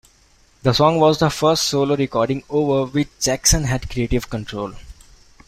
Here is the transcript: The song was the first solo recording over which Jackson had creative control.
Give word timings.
The 0.63 0.73
song 0.73 0.99
was 0.99 1.19
the 1.19 1.29
first 1.29 1.61
solo 1.67 1.95
recording 1.95 2.41
over 2.49 2.87
which 2.89 3.09
Jackson 3.19 3.65
had 3.65 3.87
creative 3.87 4.31
control. 4.31 4.73